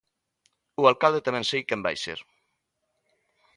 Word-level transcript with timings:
O 0.81 0.83
alcalde 0.91 1.25
tamén 1.27 1.45
sei 1.51 1.61
quen 1.67 1.81
vai 1.85 1.95
ser. 2.05 2.19